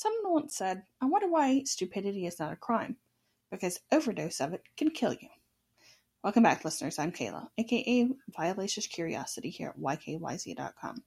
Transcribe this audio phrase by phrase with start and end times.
[0.00, 2.96] Someone once said, I wonder why stupidity is not a crime.
[3.50, 5.28] Because overdose of it can kill you.
[6.24, 6.98] Welcome back, listeners.
[6.98, 11.02] I'm Kayla, aka Violacious Curiosity here at YKYZ.com.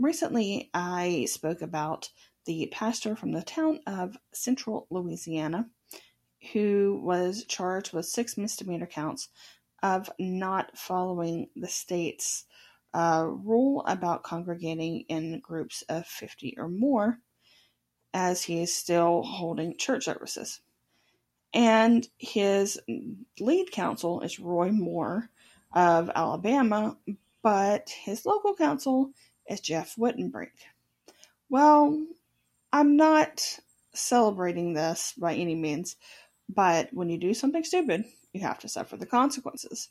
[0.00, 2.10] Recently, I spoke about
[2.44, 5.68] the pastor from the town of Central Louisiana
[6.52, 9.28] who was charged with six misdemeanor counts
[9.80, 12.46] of not following the state's
[12.94, 17.20] uh, rule about congregating in groups of 50 or more,
[18.14, 20.60] as he is still holding church services.
[21.52, 22.80] And his
[23.40, 25.28] lead counsel is Roy Moore
[25.74, 26.96] of Alabama,
[27.42, 29.10] but his local counsel
[29.48, 30.52] is Jeff Wittenbrink.
[31.50, 32.06] Well,
[32.72, 33.58] I'm not
[33.94, 35.96] celebrating this by any means,
[36.48, 39.88] but when you do something stupid, you have to suffer the consequences.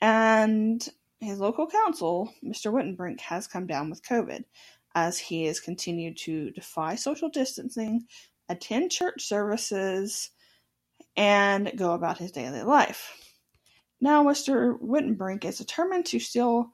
[0.00, 0.86] And
[1.20, 2.72] his local counsel, Mr.
[2.72, 4.44] Wittenbrink, has come down with COVID
[4.94, 8.06] as he has continued to defy social distancing,
[8.48, 10.30] attend church services,
[11.16, 13.12] and go about his daily life.
[14.00, 14.78] Now, Mr.
[14.80, 16.70] Wittenbrink is determined to still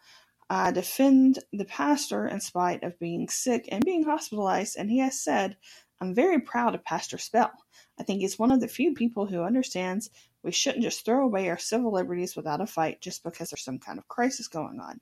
[0.48, 5.20] uh, defend the pastor in spite of being sick and being hospitalized, and he has
[5.20, 5.56] said,
[6.00, 7.52] I'm very proud of Pastor Spell.
[7.98, 10.10] I think he's one of the few people who understands
[10.42, 13.80] we shouldn't just throw away our civil liberties without a fight just because there's some
[13.80, 15.00] kind of crisis going on.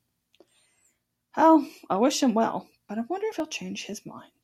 [1.37, 4.44] Well, I wish him well, but I wonder if he'll change his mind.